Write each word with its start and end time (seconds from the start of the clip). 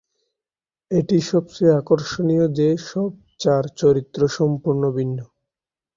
এটি 0.91 1.17
সবচেয়ে 1.31 1.77
আকর্ষণীয় 1.79 2.45
যে 2.57 2.69
সব 2.89 3.11
চার 3.39 3.63
চরিত্র 3.79 4.21
সম্পূর্ণ 4.37 4.83
ভিন্ন। 4.97 5.17